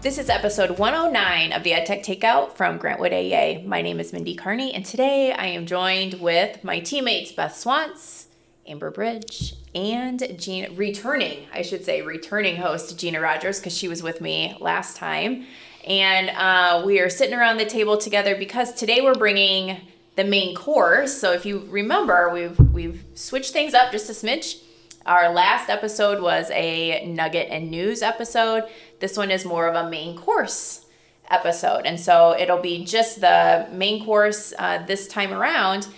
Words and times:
This 0.00 0.16
is 0.16 0.30
episode 0.30 0.78
109 0.78 1.52
of 1.52 1.64
the 1.64 1.72
EdTech 1.72 2.04
Takeout 2.04 2.52
from 2.52 2.78
Grant 2.78 3.00
Wood 3.00 3.12
AA. 3.12 3.66
My 3.66 3.82
name 3.82 3.98
is 3.98 4.12
Mindy 4.12 4.36
Cairney, 4.36 4.70
and 4.72 4.86
today 4.86 5.32
I 5.32 5.46
am 5.46 5.66
joined 5.66 6.20
with 6.20 6.62
my 6.62 6.78
teammates 6.78 7.32
Beth 7.32 7.52
Swantz, 7.52 8.26
Amber 8.64 8.92
Bridge, 8.92 9.56
and 9.74 10.38
Gina, 10.38 10.70
returning, 10.70 11.48
I 11.52 11.62
should 11.62 11.84
say, 11.84 12.02
returning 12.02 12.58
host 12.58 12.96
Gina 12.96 13.20
Rogers, 13.20 13.58
because 13.58 13.76
she 13.76 13.88
was 13.88 14.00
with 14.00 14.20
me 14.20 14.56
last 14.60 14.96
time. 14.96 15.46
And 15.84 16.30
uh, 16.30 16.84
we 16.86 17.00
are 17.00 17.10
sitting 17.10 17.34
around 17.34 17.56
the 17.56 17.66
table 17.66 17.96
together 17.96 18.36
because 18.36 18.72
today 18.74 19.00
we're 19.00 19.16
bringing 19.16 19.78
the 20.14 20.22
main 20.22 20.54
course. 20.54 21.20
So 21.20 21.32
if 21.32 21.44
you 21.44 21.66
remember, 21.70 22.30
we've 22.32 22.56
we've 22.72 23.04
switched 23.14 23.52
things 23.52 23.74
up 23.74 23.90
just 23.90 24.08
a 24.08 24.12
smidge. 24.12 24.62
Our 25.08 25.32
last 25.32 25.70
episode 25.70 26.20
was 26.20 26.50
a 26.50 27.02
nugget 27.06 27.48
and 27.50 27.70
news 27.70 28.02
episode. 28.02 28.64
This 29.00 29.16
one 29.16 29.30
is 29.30 29.42
more 29.42 29.66
of 29.66 29.74
a 29.74 29.88
main 29.88 30.18
course 30.18 30.84
episode. 31.30 31.86
And 31.86 31.98
so 31.98 32.36
it'll 32.38 32.60
be 32.60 32.84
just 32.84 33.22
the 33.22 33.66
main 33.72 34.04
course 34.04 34.52
uh, 34.58 34.84
this 34.84 35.08
time 35.08 35.32
around. 35.32 35.88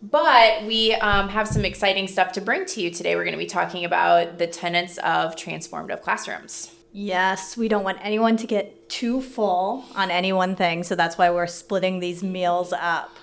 But 0.00 0.64
we 0.64 0.94
um, 0.94 1.28
have 1.28 1.46
some 1.46 1.66
exciting 1.66 2.08
stuff 2.08 2.32
to 2.32 2.40
bring 2.40 2.64
to 2.68 2.80
you 2.80 2.90
today. 2.90 3.16
We're 3.16 3.24
going 3.24 3.34
to 3.34 3.38
be 3.38 3.44
talking 3.44 3.84
about 3.84 4.38
the 4.38 4.46
tenets 4.46 4.96
of 4.96 5.36
transformative 5.36 6.00
classrooms. 6.00 6.72
Yes, 6.90 7.58
we 7.58 7.68
don't 7.68 7.84
want 7.84 7.98
anyone 8.00 8.38
to 8.38 8.46
get 8.46 8.88
too 8.88 9.20
full 9.20 9.84
on 9.94 10.10
any 10.10 10.32
one 10.32 10.56
thing. 10.56 10.84
So 10.84 10.94
that's 10.94 11.18
why 11.18 11.28
we're 11.28 11.48
splitting 11.48 12.00
these 12.00 12.22
meals 12.22 12.72
up. 12.72 13.14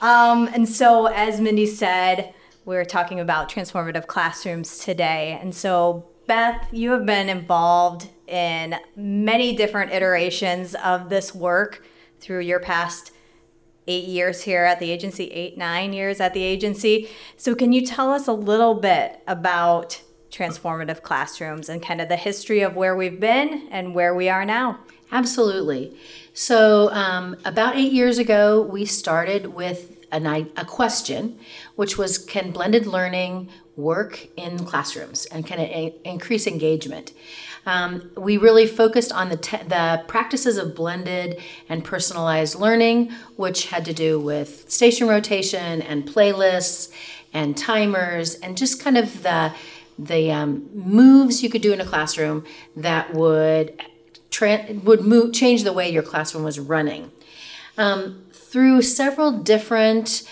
Um, 0.00 0.48
and 0.52 0.68
so, 0.68 1.06
as 1.06 1.40
Mindy 1.40 1.66
said, 1.66 2.33
we're 2.64 2.84
talking 2.84 3.20
about 3.20 3.48
transformative 3.50 4.06
classrooms 4.06 4.78
today. 4.78 5.38
And 5.40 5.54
so, 5.54 6.06
Beth, 6.26 6.68
you 6.72 6.90
have 6.92 7.04
been 7.04 7.28
involved 7.28 8.08
in 8.26 8.76
many 8.96 9.54
different 9.54 9.92
iterations 9.92 10.74
of 10.76 11.10
this 11.10 11.34
work 11.34 11.84
through 12.20 12.40
your 12.40 12.60
past 12.60 13.12
eight 13.86 14.08
years 14.08 14.42
here 14.42 14.64
at 14.64 14.80
the 14.80 14.90
agency, 14.90 15.30
eight, 15.30 15.58
nine 15.58 15.92
years 15.92 16.20
at 16.20 16.32
the 16.32 16.42
agency. 16.42 17.08
So, 17.36 17.54
can 17.54 17.72
you 17.72 17.84
tell 17.84 18.10
us 18.10 18.26
a 18.26 18.32
little 18.32 18.74
bit 18.74 19.20
about 19.26 20.00
transformative 20.30 21.02
classrooms 21.02 21.68
and 21.68 21.82
kind 21.82 22.00
of 22.00 22.08
the 22.08 22.16
history 22.16 22.60
of 22.62 22.74
where 22.74 22.96
we've 22.96 23.20
been 23.20 23.68
and 23.70 23.94
where 23.94 24.14
we 24.14 24.28
are 24.28 24.44
now? 24.46 24.80
Absolutely. 25.12 25.96
So, 26.32 26.90
um, 26.92 27.36
about 27.44 27.76
eight 27.76 27.92
years 27.92 28.16
ago, 28.16 28.62
we 28.62 28.86
started 28.86 29.54
with 29.54 29.93
an, 30.14 30.50
a 30.56 30.64
question, 30.64 31.38
which 31.76 31.98
was 31.98 32.18
Can 32.18 32.50
blended 32.50 32.86
learning 32.86 33.48
work 33.76 34.28
in 34.36 34.64
classrooms 34.64 35.26
and 35.26 35.46
can 35.46 35.58
it 35.58 36.00
increase 36.04 36.46
engagement? 36.46 37.12
Um, 37.66 38.10
we 38.16 38.36
really 38.36 38.66
focused 38.66 39.10
on 39.10 39.30
the, 39.30 39.36
te- 39.36 39.64
the 39.68 40.04
practices 40.06 40.58
of 40.58 40.74
blended 40.74 41.40
and 41.68 41.82
personalized 41.82 42.56
learning, 42.56 43.10
which 43.36 43.66
had 43.66 43.84
to 43.86 43.94
do 43.94 44.20
with 44.20 44.70
station 44.70 45.08
rotation 45.08 45.80
and 45.80 46.06
playlists 46.06 46.92
and 47.32 47.56
timers 47.56 48.34
and 48.36 48.56
just 48.56 48.80
kind 48.80 48.96
of 48.96 49.22
the 49.22 49.52
the 49.96 50.32
um, 50.32 50.68
moves 50.74 51.40
you 51.42 51.48
could 51.48 51.62
do 51.62 51.72
in 51.72 51.80
a 51.80 51.84
classroom 51.84 52.44
that 52.74 53.14
would 53.14 53.80
tra- 54.30 54.66
would 54.82 55.32
change 55.32 55.62
the 55.62 55.72
way 55.72 55.88
your 55.88 56.02
classroom 56.02 56.42
was 56.42 56.58
running. 56.58 57.12
Um, 57.78 58.24
through 58.54 58.80
several 58.80 59.32
different 59.32 60.22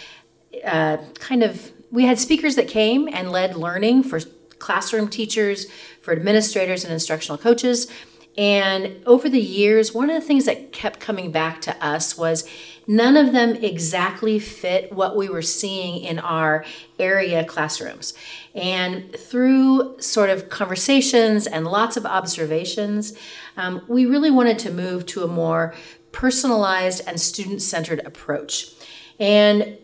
uh, 0.64 0.96
kind 1.14 1.42
of, 1.42 1.72
we 1.90 2.04
had 2.06 2.20
speakers 2.20 2.54
that 2.54 2.68
came 2.68 3.08
and 3.12 3.32
led 3.32 3.56
learning 3.56 4.04
for 4.04 4.20
classroom 4.60 5.08
teachers, 5.08 5.66
for 6.00 6.12
administrators 6.12 6.84
and 6.84 6.92
instructional 6.92 7.36
coaches. 7.36 7.90
And 8.38 9.02
over 9.06 9.28
the 9.28 9.40
years, 9.40 9.92
one 9.92 10.08
of 10.08 10.14
the 10.14 10.24
things 10.24 10.44
that 10.44 10.70
kept 10.70 11.00
coming 11.00 11.32
back 11.32 11.60
to 11.62 11.84
us 11.84 12.16
was 12.16 12.48
none 12.86 13.16
of 13.16 13.32
them 13.32 13.56
exactly 13.56 14.38
fit 14.38 14.92
what 14.92 15.16
we 15.16 15.28
were 15.28 15.42
seeing 15.42 16.04
in 16.04 16.20
our 16.20 16.64
area 17.00 17.44
classrooms. 17.44 18.14
And 18.54 19.16
through 19.16 20.00
sort 20.00 20.30
of 20.30 20.48
conversations 20.48 21.48
and 21.48 21.66
lots 21.66 21.96
of 21.96 22.06
observations, 22.06 23.14
um, 23.56 23.82
we 23.88 24.06
really 24.06 24.30
wanted 24.30 24.60
to 24.60 24.70
move 24.70 25.06
to 25.06 25.24
a 25.24 25.26
more 25.28 25.74
personalized 26.12 27.02
and 27.06 27.20
student 27.20 27.62
centered 27.62 28.00
approach. 28.04 28.72
And 29.18 29.78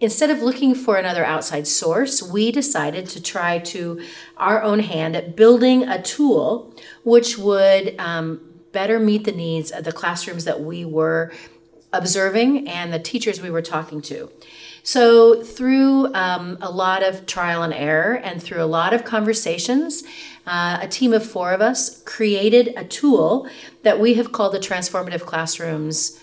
instead 0.00 0.30
of 0.30 0.42
looking 0.42 0.74
for 0.74 0.96
another 0.96 1.24
outside 1.24 1.66
source, 1.66 2.22
we 2.22 2.52
decided 2.52 3.08
to 3.10 3.22
try 3.22 3.58
to 3.58 4.00
our 4.36 4.62
own 4.62 4.80
hand 4.80 5.16
at 5.16 5.36
building 5.36 5.84
a 5.84 6.02
tool 6.02 6.74
which 7.04 7.38
would 7.38 7.98
um, 7.98 8.40
better 8.72 8.98
meet 8.98 9.24
the 9.24 9.32
needs 9.32 9.70
of 9.70 9.84
the 9.84 9.92
classrooms 9.92 10.44
that 10.44 10.60
we 10.60 10.84
were 10.84 11.32
observing 11.92 12.68
and 12.68 12.92
the 12.92 12.98
teachers 12.98 13.40
we 13.40 13.50
were 13.50 13.62
talking 13.62 14.02
to. 14.02 14.30
So, 14.88 15.42
through 15.42 16.14
um, 16.14 16.56
a 16.62 16.70
lot 16.70 17.02
of 17.02 17.26
trial 17.26 17.62
and 17.62 17.74
error 17.74 18.14
and 18.14 18.42
through 18.42 18.62
a 18.62 18.64
lot 18.64 18.94
of 18.94 19.04
conversations, 19.04 20.02
uh, 20.46 20.78
a 20.80 20.88
team 20.88 21.12
of 21.12 21.30
four 21.30 21.52
of 21.52 21.60
us 21.60 22.02
created 22.04 22.72
a 22.74 22.86
tool 22.86 23.46
that 23.82 24.00
we 24.00 24.14
have 24.14 24.32
called 24.32 24.54
the 24.54 24.58
Transformative 24.58 25.26
Classrooms, 25.26 26.18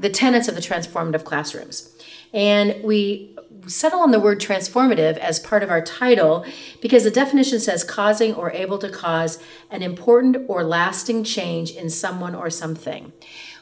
the 0.00 0.10
tenets 0.10 0.48
of 0.48 0.56
the 0.56 0.60
Transformative 0.60 1.22
Classrooms. 1.22 1.96
And 2.34 2.82
we 2.82 3.36
settle 3.68 4.00
on 4.00 4.10
the 4.10 4.18
word 4.18 4.40
transformative 4.40 5.16
as 5.18 5.38
part 5.38 5.62
of 5.62 5.70
our 5.70 5.80
title 5.80 6.44
because 6.82 7.04
the 7.04 7.12
definition 7.12 7.60
says 7.60 7.84
causing 7.84 8.34
or 8.34 8.50
able 8.50 8.78
to 8.78 8.90
cause 8.90 9.40
an 9.70 9.84
important 9.84 10.38
or 10.48 10.64
lasting 10.64 11.22
change 11.22 11.70
in 11.70 11.88
someone 11.88 12.34
or 12.34 12.50
something. 12.50 13.12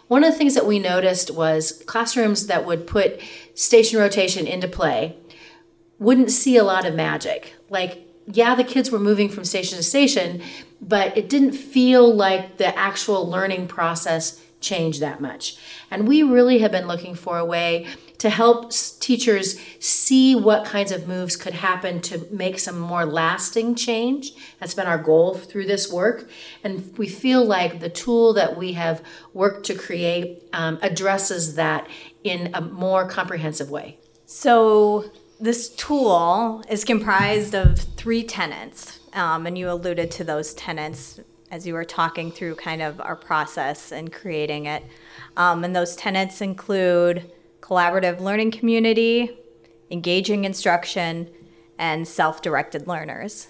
One 0.09 0.23
of 0.23 0.33
the 0.33 0.39
things 0.39 0.55
that 0.55 0.67
we 0.67 0.79
noticed 0.79 1.31
was 1.31 1.83
classrooms 1.87 2.47
that 2.47 2.65
would 2.65 2.87
put 2.87 3.21
station 3.55 3.99
rotation 3.99 4.47
into 4.47 4.69
play 4.69 5.17
wouldn't 5.99 6.31
see 6.31 6.57
a 6.57 6.65
lot 6.65 6.87
of 6.87 6.95
magic. 6.95 7.55
Like, 7.69 8.07
yeah, 8.27 8.55
the 8.55 8.65
kids 8.65 8.91
were 8.91 8.99
moving 8.99 9.29
from 9.29 9.45
station 9.45 9.79
to 9.79 9.83
station, 9.83 10.43
but 10.81 11.17
it 11.17 11.29
didn't 11.29 11.53
feel 11.53 12.13
like 12.13 12.59
the 12.59 12.77
actual 12.77 13.29
learning 13.29 13.67
process 13.69 14.43
changed 14.67 15.01
that 15.01 15.21
much. 15.21 15.57
And 15.91 16.09
we 16.09 16.23
really 16.23 16.59
have 16.59 16.73
been 16.73 16.89
looking 16.89 17.15
for 17.15 17.39
a 17.39 17.45
way 17.45 17.87
to 18.19 18.31
help 18.31 18.73
teachers 18.99 19.61
see 19.79 20.35
what 20.35 20.65
kinds 20.65 20.91
of 20.91 21.07
moves 21.07 21.37
could 21.37 21.53
happen 21.53 22.01
to 22.01 22.27
make 22.31 22.59
some 22.59 22.79
more 22.79 23.05
lasting 23.05 23.75
change. 23.75 24.33
That's 24.59 24.75
been 24.75 24.87
our 24.87 24.99
goal 24.99 25.35
through 25.35 25.67
this 25.67 25.93
work. 25.93 26.29
And 26.65 26.97
we 26.99 27.09
feel 27.09 27.45
like 27.45 27.81
the 27.81 27.91
tool 27.91 28.33
that 28.35 28.57
we 28.57 28.73
have 28.73 29.03
worked 29.33 29.67
to 29.67 29.75
create 29.75 30.43
um, 30.53 30.79
addresses 30.83 31.55
that 31.57 31.89
in 32.25 32.51
a 32.55 32.61
more 32.61 33.07
comprehensive 33.09 33.71
way. 33.71 33.99
So, 34.27 35.11
this 35.39 35.69
tool 35.69 36.65
is 36.71 36.83
comprised 36.83 37.55
of 37.55 37.79
three 37.79 38.25
tenants, 38.25 38.99
um, 39.13 39.47
and 39.47 39.57
you 39.59 39.71
alluded 39.71 40.11
to 40.13 40.25
those 40.25 40.55
tenants 40.55 41.21
as 41.51 41.67
you 41.67 41.75
were 41.75 41.85
talking 41.85 42.31
through 42.31 42.57
kind 42.57 42.83
of 42.83 43.01
our 43.01 43.17
process 43.17 43.93
and 43.93 44.13
creating 44.13 44.67
it. 44.67 44.83
Um, 45.37 45.65
and 45.65 45.75
those 45.75 45.97
tenets 45.97 46.41
include 46.41 47.31
collaborative 47.61 48.21
learning 48.21 48.51
community, 48.51 49.39
engaging 49.91 50.45
instruction, 50.45 51.31
and 51.79 52.07
self 52.07 52.43
directed 52.43 52.87
learners. 52.87 53.49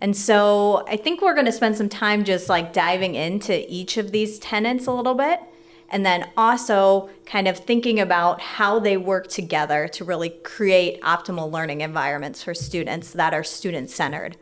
And 0.00 0.16
so 0.16 0.84
I 0.88 0.96
think 0.96 1.22
we're 1.22 1.34
going 1.34 1.46
to 1.46 1.52
spend 1.52 1.76
some 1.76 1.88
time 1.88 2.24
just 2.24 2.48
like 2.48 2.72
diving 2.72 3.14
into 3.14 3.70
each 3.72 3.96
of 3.96 4.12
these 4.12 4.38
tenants 4.38 4.86
a 4.86 4.92
little 4.92 5.14
bit. 5.14 5.40
And 5.88 6.04
then 6.04 6.28
also 6.36 7.08
kind 7.26 7.46
of 7.46 7.58
thinking 7.58 8.00
about 8.00 8.40
how 8.40 8.80
they 8.80 8.96
work 8.96 9.28
together 9.28 9.86
to 9.88 10.04
really 10.04 10.30
create 10.30 11.00
optimal 11.02 11.50
learning 11.50 11.80
environments 11.80 12.42
for 12.42 12.54
students 12.54 13.12
that 13.12 13.32
are 13.32 13.44
student 13.44 13.88
centered. 13.88 14.36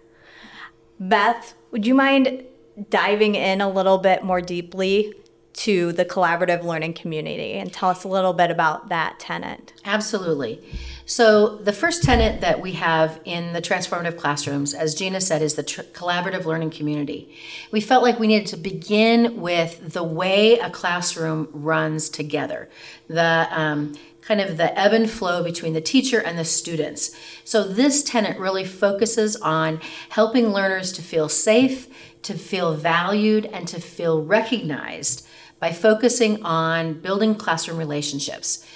Beth, 0.99 1.55
would 1.71 1.87
you 1.87 1.95
mind 1.95 2.45
diving 2.91 3.35
in 3.35 3.61
a 3.61 3.69
little 3.69 3.99
bit 3.99 4.25
more 4.25 4.41
deeply 4.41 5.15
to 5.55 5.93
the 5.93 6.05
collaborative 6.05 6.65
learning 6.65 6.93
community 6.93 7.53
and 7.53 7.73
tell 7.73 7.89
us 7.89 8.03
a 8.03 8.09
little 8.09 8.33
bit 8.33 8.51
about 8.51 8.89
that 8.89 9.21
tenant. 9.21 9.73
Absolutely. 9.85 10.61
So, 11.07 11.57
the 11.59 11.73
first 11.73 12.03
tenant 12.03 12.41
that 12.41 12.61
we 12.61 12.73
have 12.73 13.21
in 13.25 13.53
the 13.53 13.63
transformative 13.63 14.17
classrooms, 14.17 14.75
as 14.75 14.95
Gina 14.95 15.21
said, 15.21 15.43
is 15.43 15.55
the 15.55 15.63
tr- 15.63 15.83
collaborative 15.83 16.45
learning 16.45 16.71
community. 16.71 17.37
We 17.71 17.81
felt 17.81 18.03
like 18.03 18.19
we 18.19 18.27
needed 18.27 18.49
to 18.49 18.57
begin 18.57 19.41
with 19.41 19.93
the 19.93 20.03
way 20.03 20.59
a 20.59 20.71
classroom 20.71 21.49
runs 21.53 22.09
together, 22.09 22.69
the 23.07 23.47
um, 23.51 23.95
kind 24.27 24.41
of 24.41 24.57
the 24.57 24.79
ebb 24.79 24.93
and 24.93 25.11
flow 25.11 25.43
between 25.43 25.75
the 25.75 25.81
teacher 25.81 26.19
and 26.19 26.39
the 26.39 26.45
students. 26.45 27.15
So, 27.45 27.63
this 27.63 28.03
tenant 28.03 28.39
really 28.39 28.65
focuses 28.65 29.37
on 29.37 29.81
helping 30.11 30.53
learners 30.53 30.93
to 30.93 31.03
feel 31.03 31.29
safe, 31.29 31.89
to 32.23 32.35
feel 32.35 32.75
valued, 32.75 33.47
and 33.47 33.69
to 33.69 33.81
feel 33.81 34.23
recognized 34.23 35.27
by 35.61 35.73
focusing 35.73 36.43
on 36.43 36.95
building 36.95 37.35
classroom 37.35 37.79
relationships. 37.79 38.67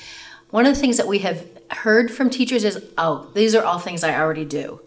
One 0.50 0.66
of 0.66 0.74
the 0.74 0.80
things 0.80 0.96
that 0.96 1.06
we 1.06 1.18
have 1.20 1.57
heard 1.70 2.10
from 2.10 2.30
teachers 2.30 2.64
is, 2.64 2.84
oh, 2.96 3.28
these 3.34 3.54
are 3.54 3.64
all 3.64 3.78
things 3.78 4.02
I 4.02 4.18
already 4.18 4.44
do. 4.44 4.80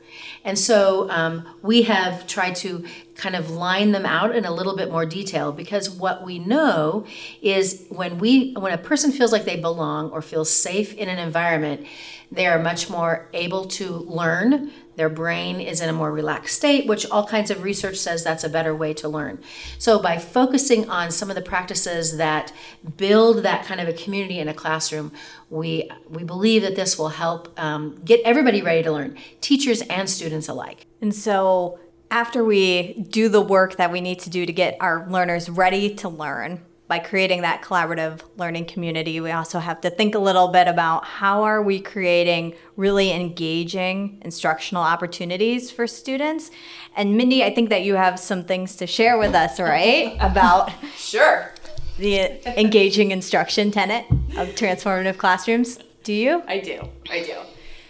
And 0.44 0.58
so 0.58 1.10
um, 1.10 1.48
we 1.62 1.84
have 1.84 2.26
tried 2.26 2.56
to 2.58 2.86
kind 3.16 3.36
of 3.36 3.52
line 3.52 3.92
them 3.92 4.06
out 4.06 4.36
in 4.36 4.46
a 4.46 4.52
little 4.52 4.76
bit 4.76 4.92
more 4.92 5.06
detail 5.06 5.52
because 5.52 5.90
what 5.90 6.24
we 6.24 6.40
know 6.40 7.06
is 7.42 7.86
when 7.90 8.18
we 8.18 8.54
when 8.54 8.74
a 8.74 8.78
person 8.78 9.12
feels 9.12 9.32
like 9.32 9.46
they 9.46 9.58
belong 9.58 10.10
or 10.10 10.22
feels 10.22 10.50
safe 10.50 10.94
in 10.96 11.08
an 11.08 11.20
environment, 11.20 11.86
they 12.32 12.48
are 12.48 12.58
much 12.58 12.90
more 12.90 13.30
able 13.34 13.66
to 13.66 13.90
learn. 13.90 14.72
Their 14.96 15.10
brain 15.10 15.60
is 15.60 15.82
in 15.82 15.90
a 15.90 15.94
more 15.94 16.12
relaxed 16.12 16.56
state, 16.56 16.88
which 16.88 17.06
all 17.10 17.28
kinds 17.28 17.52
of 17.52 17.64
research 17.64 17.98
says 17.98 18.24
that's 18.24 18.44
a 18.44 18.50
better 18.50 18.76
way 18.76 18.94
to 18.96 19.10
learn. 19.10 19.40
So, 19.78 20.00
by 20.00 20.18
focusing 20.18 20.90
on 20.90 21.12
some 21.12 21.30
of 21.30 21.36
the 21.36 21.42
practices 21.42 22.18
that 22.18 22.52
build 22.98 23.44
that 23.44 23.66
kind 23.66 23.82
of 23.82 23.88
a 23.88 23.94
community 23.94 24.40
in 24.40 24.48
a 24.48 24.54
classroom, 24.54 25.12
we, 25.52 25.92
we 26.10 26.24
believe 26.24 26.62
that 26.64 26.76
this 26.76 26.98
will 26.98 27.10
help 27.10 27.60
um, 27.60 28.00
get 28.04 28.22
everybody 28.24 28.62
ready 28.62 28.82
to 28.84 28.92
learn, 28.92 29.18
teachers 29.42 29.82
and 29.84 30.10
students 30.10 30.48
alike. 30.48 30.88
And 31.02 31.14
so, 31.14 31.80
after 32.10 32.44
we 32.44 33.06
do 33.10 33.30
the 33.30 33.40
work 33.40 33.78
that 33.78 33.92
we 33.92 34.02
need 34.02 34.20
to 34.20 34.30
do 34.30 34.46
to 34.46 34.52
get 34.52 34.76
our 34.82 35.10
learners 35.10 35.50
ready 35.50 35.96
to 35.96 36.10
learn, 36.10 36.62
by 36.92 37.00
creating 37.00 37.42
that 37.42 37.62
collaborative 37.62 38.20
learning 38.36 38.66
community, 38.66 39.22
we 39.22 39.32
also 39.32 39.60
have 39.60 39.80
to 39.80 39.90
think 39.90 40.14
a 40.14 40.20
little 40.20 40.50
bit 40.50 40.68
about 40.68 41.06
how 41.06 41.44
are 41.44 41.62
we 41.62 41.80
creating 41.80 42.54
really 42.76 43.14
engaging 43.14 44.20
instructional 44.26 44.84
opportunities 44.84 45.72
for 45.72 45.88
students. 45.88 46.52
And 46.98 47.16
Mindy, 47.16 47.46
I 47.46 47.56
think 47.56 47.70
that 47.70 47.84
you 47.84 47.96
have 47.96 48.20
some 48.20 48.44
things 48.44 48.76
to 48.76 48.88
share 48.88 49.18
with 49.18 49.34
us, 49.34 49.58
right? 49.58 50.18
about 50.20 50.70
Sure. 50.98 51.54
The 52.02 52.60
engaging 52.60 53.12
instruction 53.12 53.72
tenet 53.72 54.06
of 54.38 54.50
transformative 54.50 55.18
classrooms. 55.18 55.80
Do 56.04 56.14
you? 56.14 56.44
I 56.48 56.60
do. 56.60 56.90
I 57.10 57.24
do. 57.24 57.36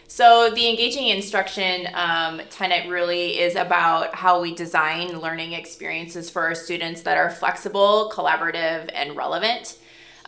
So 0.07 0.51
the 0.53 0.69
engaging 0.69 1.07
instruction 1.07 1.87
um, 1.93 2.41
tenet 2.49 2.89
really 2.89 3.39
is 3.39 3.55
about 3.55 4.13
how 4.13 4.41
we 4.41 4.53
design 4.53 5.17
learning 5.19 5.53
experiences 5.53 6.29
for 6.29 6.41
our 6.43 6.53
students 6.53 7.01
that 7.03 7.17
are 7.17 7.29
flexible, 7.29 8.11
collaborative, 8.13 8.89
and 8.93 9.15
relevant. 9.15 9.77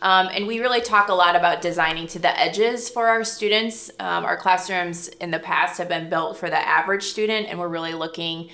Um, 0.00 0.28
and 0.32 0.46
we 0.46 0.60
really 0.60 0.80
talk 0.80 1.08
a 1.08 1.14
lot 1.14 1.36
about 1.36 1.60
designing 1.60 2.06
to 2.08 2.18
the 2.18 2.38
edges 2.40 2.88
for 2.88 3.08
our 3.08 3.24
students. 3.24 3.90
Um, 4.00 4.24
our 4.24 4.38
classrooms 4.38 5.08
in 5.08 5.30
the 5.30 5.38
past 5.38 5.76
have 5.76 5.90
been 5.90 6.08
built 6.08 6.38
for 6.38 6.48
the 6.48 6.58
average 6.58 7.04
student, 7.04 7.48
and 7.48 7.58
we're 7.58 7.68
really 7.68 7.94
looking 7.94 8.48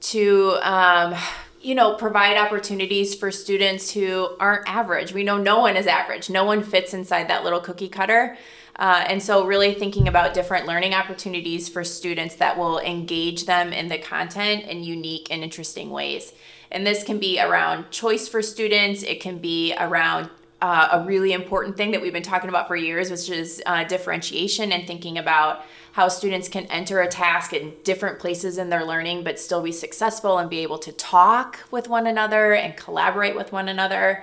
to 0.00 0.58
um, 0.62 1.16
you 1.60 1.74
know, 1.74 1.94
provide 1.94 2.36
opportunities 2.36 3.14
for 3.14 3.30
students 3.30 3.90
who 3.90 4.28
aren't 4.38 4.68
average. 4.68 5.12
We 5.12 5.24
know 5.24 5.38
no 5.38 5.58
one 5.60 5.76
is 5.76 5.86
average. 5.86 6.30
No 6.30 6.44
one 6.44 6.62
fits 6.62 6.94
inside 6.94 7.28
that 7.28 7.44
little 7.44 7.60
cookie 7.60 7.88
cutter. 7.88 8.36
Uh, 8.76 9.04
and 9.08 9.20
so, 9.20 9.44
really 9.44 9.74
thinking 9.74 10.06
about 10.06 10.34
different 10.34 10.66
learning 10.66 10.94
opportunities 10.94 11.68
for 11.68 11.82
students 11.82 12.36
that 12.36 12.56
will 12.56 12.78
engage 12.78 13.44
them 13.44 13.72
in 13.72 13.88
the 13.88 13.98
content 13.98 14.64
in 14.64 14.84
unique 14.84 15.26
and 15.32 15.42
interesting 15.42 15.90
ways. 15.90 16.32
And 16.70 16.86
this 16.86 17.02
can 17.02 17.18
be 17.18 17.40
around 17.40 17.90
choice 17.90 18.28
for 18.28 18.40
students, 18.40 19.02
it 19.02 19.20
can 19.20 19.38
be 19.38 19.74
around 19.78 20.30
uh, 20.60 20.88
a 20.92 21.04
really 21.04 21.32
important 21.32 21.76
thing 21.76 21.92
that 21.92 22.00
we've 22.00 22.12
been 22.12 22.22
talking 22.22 22.48
about 22.48 22.68
for 22.68 22.76
years, 22.76 23.10
which 23.10 23.30
is 23.30 23.62
uh, 23.66 23.84
differentiation 23.84 24.72
and 24.72 24.86
thinking 24.86 25.18
about 25.18 25.64
how 25.98 26.06
students 26.06 26.48
can 26.48 26.64
enter 26.66 27.00
a 27.00 27.08
task 27.08 27.52
in 27.52 27.74
different 27.82 28.20
places 28.20 28.56
in 28.56 28.70
their 28.70 28.84
learning 28.84 29.24
but 29.24 29.36
still 29.36 29.60
be 29.60 29.72
successful 29.72 30.38
and 30.38 30.48
be 30.48 30.60
able 30.60 30.78
to 30.78 30.92
talk 30.92 31.58
with 31.72 31.88
one 31.88 32.06
another 32.06 32.54
and 32.54 32.76
collaborate 32.76 33.34
with 33.34 33.50
one 33.50 33.68
another. 33.68 34.22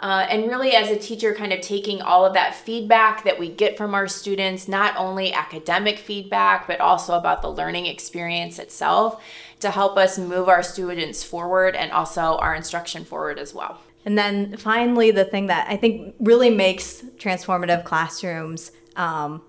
Uh, 0.00 0.26
and 0.28 0.48
really, 0.48 0.72
as 0.72 0.90
a 0.90 0.98
teacher, 0.98 1.32
kind 1.32 1.52
of 1.52 1.60
taking 1.60 2.02
all 2.02 2.26
of 2.26 2.34
that 2.34 2.56
feedback 2.56 3.22
that 3.22 3.38
we 3.38 3.48
get 3.48 3.76
from 3.76 3.94
our 3.94 4.08
students, 4.08 4.66
not 4.66 4.96
only 4.96 5.32
academic 5.32 5.96
feedback, 5.96 6.66
but 6.66 6.80
also 6.80 7.16
about 7.16 7.40
the 7.40 7.48
learning 7.48 7.86
experience 7.86 8.58
itself, 8.58 9.22
to 9.60 9.70
help 9.70 9.96
us 9.96 10.18
move 10.18 10.48
our 10.48 10.64
students 10.64 11.22
forward 11.22 11.76
and 11.76 11.92
also 11.92 12.36
our 12.38 12.52
instruction 12.52 13.04
forward 13.04 13.38
as 13.38 13.54
well. 13.54 13.78
And 14.04 14.18
then 14.18 14.56
finally, 14.56 15.12
the 15.12 15.24
thing 15.24 15.46
that 15.46 15.68
I 15.68 15.76
think 15.76 16.16
really 16.18 16.50
makes 16.50 17.02
transformative 17.16 17.84
classrooms 17.84 18.72
um, 18.96 19.40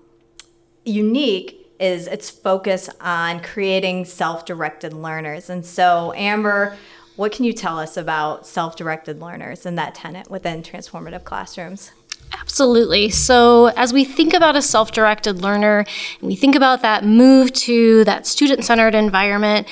unique 0.84 1.62
is 1.78 2.06
its 2.06 2.30
focus 2.30 2.88
on 3.00 3.40
creating 3.40 4.04
self 4.04 4.44
directed 4.44 4.92
learners. 4.92 5.50
And 5.50 5.64
so, 5.64 6.12
Amber, 6.14 6.76
what 7.16 7.32
can 7.32 7.44
you 7.44 7.52
tell 7.52 7.78
us 7.78 7.96
about 7.96 8.46
self 8.46 8.76
directed 8.76 9.20
learners 9.20 9.66
and 9.66 9.78
that 9.78 9.94
tenet 9.94 10.30
within 10.30 10.62
transformative 10.62 11.24
classrooms? 11.24 11.92
Absolutely. 12.40 13.10
So, 13.10 13.66
as 13.76 13.92
we 13.92 14.04
think 14.04 14.34
about 14.34 14.56
a 14.56 14.62
self 14.62 14.92
directed 14.92 15.40
learner 15.40 15.84
and 16.20 16.28
we 16.28 16.36
think 16.36 16.54
about 16.54 16.82
that 16.82 17.04
move 17.04 17.52
to 17.52 18.04
that 18.04 18.26
student 18.26 18.64
centered 18.64 18.94
environment, 18.94 19.68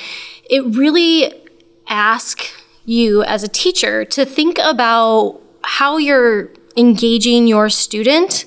it 0.49 0.65
really 0.77 1.35
asks 1.89 2.53
you 2.85 3.23
as 3.25 3.43
a 3.43 3.49
teacher 3.49 4.05
to 4.05 4.25
think 4.25 4.59
about 4.59 5.41
how 5.63 5.97
you're 5.97 6.51
engaging 6.77 7.47
your 7.47 7.69
student 7.69 8.45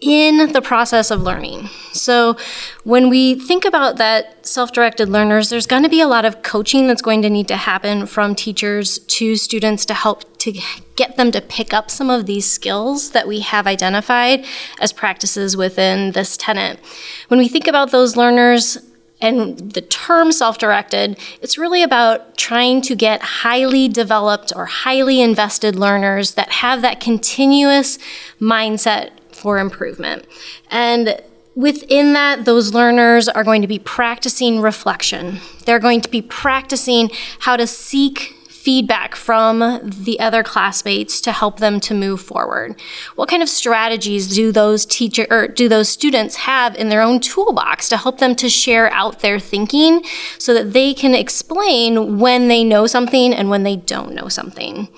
in 0.00 0.52
the 0.52 0.62
process 0.62 1.10
of 1.10 1.22
learning. 1.22 1.66
So, 1.92 2.36
when 2.84 3.08
we 3.08 3.34
think 3.34 3.64
about 3.64 3.96
that 3.96 4.46
self 4.46 4.72
directed 4.72 5.08
learners, 5.08 5.50
there's 5.50 5.66
going 5.66 5.82
to 5.82 5.88
be 5.88 6.00
a 6.00 6.06
lot 6.06 6.24
of 6.24 6.42
coaching 6.42 6.86
that's 6.86 7.02
going 7.02 7.22
to 7.22 7.30
need 7.30 7.48
to 7.48 7.56
happen 7.56 8.06
from 8.06 8.34
teachers 8.34 9.00
to 9.00 9.34
students 9.36 9.84
to 9.86 9.94
help 9.94 10.38
to 10.38 10.52
get 10.94 11.16
them 11.16 11.32
to 11.32 11.40
pick 11.40 11.74
up 11.74 11.90
some 11.90 12.10
of 12.10 12.26
these 12.26 12.48
skills 12.48 13.10
that 13.10 13.26
we 13.26 13.40
have 13.40 13.66
identified 13.66 14.44
as 14.80 14.92
practices 14.92 15.56
within 15.56 16.12
this 16.12 16.36
tenant. 16.36 16.78
When 17.26 17.38
we 17.38 17.48
think 17.48 17.66
about 17.66 17.90
those 17.90 18.16
learners, 18.16 18.78
and 19.20 19.72
the 19.72 19.80
term 19.80 20.30
self 20.30 20.58
directed, 20.58 21.18
it's 21.42 21.58
really 21.58 21.82
about 21.82 22.36
trying 22.36 22.80
to 22.82 22.94
get 22.94 23.20
highly 23.20 23.88
developed 23.88 24.52
or 24.54 24.66
highly 24.66 25.20
invested 25.20 25.74
learners 25.74 26.34
that 26.34 26.52
have 26.52 26.82
that 26.82 27.00
continuous 27.00 27.98
mindset 28.40 29.10
for 29.38 29.58
improvement. 29.58 30.26
And 30.70 31.20
within 31.54 32.12
that, 32.12 32.44
those 32.44 32.74
learners 32.74 33.28
are 33.28 33.44
going 33.44 33.62
to 33.62 33.68
be 33.68 33.78
practicing 33.78 34.60
reflection. 34.60 35.38
They're 35.64 35.78
going 35.78 36.00
to 36.02 36.08
be 36.08 36.22
practicing 36.22 37.10
how 37.40 37.56
to 37.56 37.66
seek 37.66 38.34
feedback 38.48 39.14
from 39.14 39.80
the 39.82 40.20
other 40.20 40.42
classmates 40.42 41.22
to 41.22 41.32
help 41.32 41.58
them 41.58 41.80
to 41.80 41.94
move 41.94 42.20
forward. 42.20 42.78
What 43.14 43.28
kind 43.28 43.42
of 43.42 43.48
strategies 43.48 44.28
do 44.28 44.52
those 44.52 44.84
teacher 44.84 45.26
or 45.30 45.48
do 45.48 45.68
those 45.68 45.88
students 45.88 46.36
have 46.36 46.74
in 46.76 46.90
their 46.90 47.00
own 47.00 47.20
toolbox 47.20 47.88
to 47.88 47.96
help 47.96 48.18
them 48.18 48.34
to 48.34 48.50
share 48.50 48.92
out 48.92 49.20
their 49.20 49.40
thinking 49.40 50.04
so 50.38 50.52
that 50.52 50.74
they 50.74 50.92
can 50.92 51.14
explain 51.14 52.18
when 52.18 52.48
they 52.48 52.62
know 52.62 52.86
something 52.86 53.32
and 53.32 53.48
when 53.48 53.62
they 53.62 53.76
don't 53.76 54.12
know 54.12 54.28
something. 54.28 54.88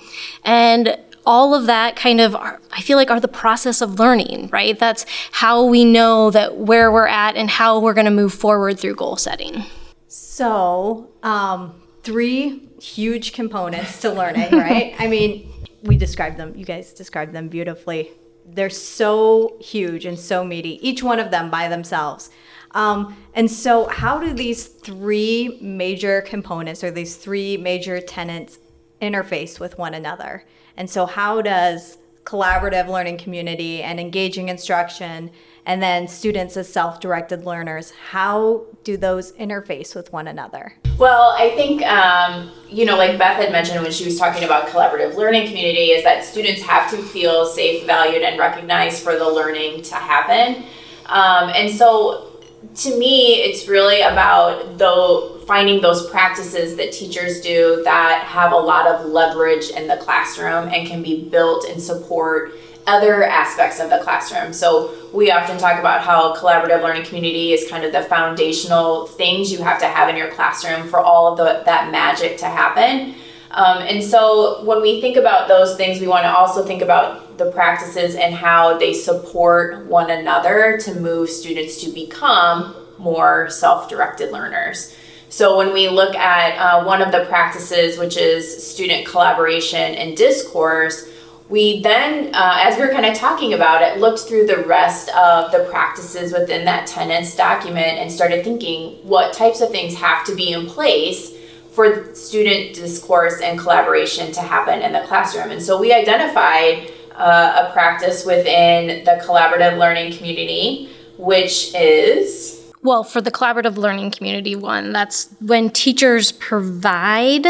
And 0.43 0.97
all 1.25 1.53
of 1.53 1.65
that 1.67 1.95
kind 1.95 2.19
of 2.19 2.35
are, 2.35 2.61
I 2.71 2.81
feel 2.81 2.97
like 2.97 3.11
are 3.11 3.19
the 3.19 3.27
process 3.27 3.81
of 3.81 3.99
learning, 3.99 4.49
right? 4.51 4.77
That's 4.77 5.05
how 5.31 5.63
we 5.63 5.85
know 5.85 6.31
that 6.31 6.57
where 6.57 6.91
we're 6.91 7.07
at 7.07 7.35
and 7.35 7.49
how 7.49 7.79
we're 7.79 7.93
going 7.93 8.05
to 8.05 8.11
move 8.11 8.33
forward 8.33 8.79
through 8.79 8.95
goal 8.95 9.17
setting. 9.17 9.65
So, 10.07 11.09
um, 11.23 11.81
three 12.03 12.67
huge 12.81 13.33
components 13.33 14.01
to 14.01 14.11
learning, 14.11 14.51
right? 14.57 14.95
I 14.99 15.07
mean, 15.07 15.51
we 15.83 15.97
described 15.97 16.37
them, 16.37 16.55
you 16.55 16.65
guys 16.65 16.93
described 16.93 17.33
them 17.33 17.47
beautifully. 17.47 18.11
They're 18.45 18.69
so 18.69 19.57
huge 19.61 20.05
and 20.05 20.19
so 20.19 20.43
meaty, 20.43 20.85
each 20.87 21.03
one 21.03 21.19
of 21.19 21.31
them 21.31 21.49
by 21.49 21.67
themselves. 21.67 22.29
Um, 22.71 23.17
and 23.33 23.51
so, 23.51 23.87
how 23.87 24.19
do 24.19 24.33
these 24.33 24.67
three 24.67 25.57
major 25.61 26.21
components 26.21 26.83
or 26.83 26.91
these 26.91 27.17
three 27.17 27.57
major 27.57 27.99
tenants 27.99 28.59
interface 29.01 29.59
with 29.59 29.77
one 29.77 29.93
another? 29.93 30.45
And 30.77 30.89
so, 30.89 31.05
how 31.05 31.41
does 31.41 31.97
collaborative 32.23 32.87
learning 32.87 33.17
community 33.17 33.81
and 33.81 33.99
engaging 33.99 34.49
instruction 34.49 35.31
and 35.65 35.81
then 35.81 36.07
students 36.07 36.55
as 36.55 36.71
self-directed 36.71 37.45
learners 37.45 37.91
how 38.09 38.63
do 38.83 38.95
those 38.95 39.31
interface 39.33 39.95
with 39.95 40.13
one 40.13 40.27
another? 40.27 40.75
Well 40.99 41.35
i 41.37 41.49
think 41.55 41.81
um, 41.81 42.51
you 42.69 42.85
know 42.85 42.95
like 42.95 43.17
beth 43.17 43.37
had 43.37 43.51
mentioned 43.51 43.81
when 43.81 43.91
she 43.91 44.05
was 44.05 44.19
talking 44.19 44.43
about 44.43 44.67
collaborative 44.67 45.15
learning 45.15 45.47
community 45.47 45.91
is 45.91 46.03
that 46.03 46.23
students 46.23 46.61
have 46.61 46.91
to 46.91 46.97
feel 46.97 47.47
safe 47.47 47.87
valued 47.87 48.21
and 48.21 48.39
recognized 48.39 49.03
for 49.03 49.15
the 49.15 49.27
learning 49.27 49.81
to 49.83 49.95
happen. 49.95 50.63
Um, 51.07 51.49
and 51.55 51.69
so 51.69 52.31
to 52.75 52.97
me, 52.97 53.35
it's 53.41 53.67
really 53.67 54.01
about 54.01 54.77
though 54.77 55.30
finding 55.45 55.81
those 55.81 56.09
practices 56.09 56.75
that 56.77 56.91
teachers 56.91 57.41
do 57.41 57.81
that 57.83 58.23
have 58.23 58.51
a 58.51 58.57
lot 58.57 58.87
of 58.87 59.05
leverage 59.05 59.69
in 59.69 59.87
the 59.87 59.97
classroom 59.97 60.69
and 60.69 60.87
can 60.87 61.01
be 61.01 61.23
built 61.29 61.65
and 61.65 61.81
support 61.81 62.53
other 62.87 63.23
aspects 63.23 63.79
of 63.79 63.89
the 63.89 63.99
classroom. 63.99 64.53
So 64.53 64.93
we 65.13 65.31
often 65.31 65.57
talk 65.57 65.79
about 65.79 66.01
how 66.01 66.35
collaborative 66.35 66.81
learning 66.81 67.03
community 67.03 67.53
is 67.53 67.69
kind 67.69 67.83
of 67.83 67.91
the 67.91 68.03
foundational 68.03 69.07
things 69.07 69.51
you 69.51 69.61
have 69.63 69.79
to 69.81 69.87
have 69.87 70.09
in 70.09 70.15
your 70.15 70.31
classroom 70.31 70.87
for 70.87 70.99
all 70.99 71.31
of 71.31 71.37
the, 71.37 71.63
that 71.65 71.91
magic 71.91 72.37
to 72.39 72.45
happen. 72.45 73.15
Um, 73.51 73.83
and 73.83 74.03
so 74.03 74.63
when 74.63 74.81
we 74.81 75.01
think 75.01 75.17
about 75.17 75.47
those 75.47 75.75
things, 75.75 75.99
we 75.99 76.07
want 76.07 76.23
to 76.23 76.29
also 76.29 76.65
think 76.65 76.81
about 76.81 77.37
the 77.37 77.51
practices 77.51 78.15
and 78.15 78.33
how 78.33 78.77
they 78.77 78.93
support 78.93 79.85
one 79.85 80.09
another 80.09 80.79
to 80.83 80.95
move 80.95 81.29
students 81.29 81.81
to 81.83 81.91
become 81.91 82.75
more 82.97 83.49
self 83.49 83.89
directed 83.89 84.31
learners. 84.31 84.95
So, 85.31 85.57
when 85.57 85.71
we 85.71 85.87
look 85.87 86.13
at 86.13 86.57
uh, 86.57 86.83
one 86.83 87.01
of 87.01 87.13
the 87.13 87.23
practices, 87.23 87.97
which 87.97 88.17
is 88.17 88.67
student 88.67 89.07
collaboration 89.07 89.95
and 89.95 90.15
discourse, 90.17 91.07
we 91.47 91.81
then, 91.81 92.35
uh, 92.35 92.59
as 92.63 92.77
we 92.77 92.85
were 92.85 92.91
kind 92.91 93.05
of 93.05 93.13
talking 93.13 93.53
about 93.53 93.81
it, 93.81 94.01
looked 94.01 94.19
through 94.21 94.47
the 94.47 94.57
rest 94.57 95.07
of 95.15 95.53
the 95.53 95.67
practices 95.71 96.33
within 96.33 96.65
that 96.65 96.85
tenants 96.85 97.33
document 97.33 97.97
and 97.97 98.11
started 98.11 98.43
thinking 98.43 98.95
what 99.07 99.31
types 99.31 99.61
of 99.61 99.71
things 99.71 99.95
have 99.95 100.25
to 100.25 100.35
be 100.35 100.51
in 100.51 100.67
place 100.67 101.31
for 101.71 102.13
student 102.13 102.75
discourse 102.75 103.39
and 103.39 103.57
collaboration 103.57 104.33
to 104.33 104.41
happen 104.41 104.81
in 104.81 104.91
the 104.91 105.01
classroom. 105.07 105.49
And 105.51 105.63
so 105.63 105.79
we 105.79 105.93
identified 105.93 106.91
uh, 107.15 107.67
a 107.67 107.71
practice 107.71 108.25
within 108.25 109.05
the 109.05 109.21
collaborative 109.25 109.77
learning 109.77 110.17
community, 110.17 110.89
which 111.17 111.73
is 111.73 112.60
Well, 112.83 113.03
for 113.03 113.21
the 113.21 113.31
collaborative 113.31 113.77
learning 113.77 114.11
community 114.11 114.55
one, 114.55 114.91
that's 114.91 115.29
when 115.39 115.69
teachers 115.69 116.31
provide 116.31 117.45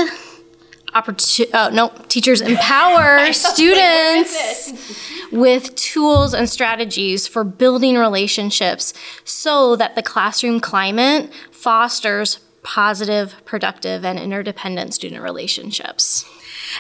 opportunity. 0.93 1.51
Oh 1.53 1.69
no, 1.69 1.91
teachers 2.09 2.41
empower 2.41 3.31
students 3.31 5.29
with 5.31 5.73
tools 5.75 6.33
and 6.33 6.49
strategies 6.49 7.27
for 7.27 7.43
building 7.45 7.97
relationships, 7.97 8.93
so 9.23 9.75
that 9.77 9.95
the 9.95 10.03
classroom 10.03 10.59
climate 10.59 11.31
fosters 11.51 12.39
positive, 12.63 13.35
productive, 13.45 14.05
and 14.05 14.19
interdependent 14.19 14.93
student 14.93 15.23
relationships. 15.23 16.25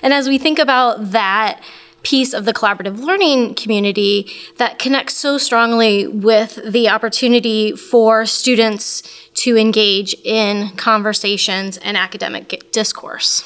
And 0.01 0.13
as 0.13 0.27
we 0.27 0.37
think 0.37 0.59
about 0.59 1.11
that 1.11 1.61
piece 2.03 2.33
of 2.33 2.45
the 2.45 2.53
collaborative 2.53 2.99
learning 2.99 3.55
community 3.55 4.27
that 4.57 4.79
connects 4.79 5.15
so 5.15 5.37
strongly 5.37 6.07
with 6.07 6.59
the 6.65 6.89
opportunity 6.89 7.75
for 7.75 8.25
students 8.25 9.03
to 9.33 9.57
engage 9.57 10.15
in 10.23 10.69
conversations 10.77 11.77
and 11.77 11.95
academic 11.97 12.71
discourse. 12.71 13.43